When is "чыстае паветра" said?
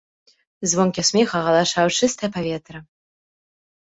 1.99-2.79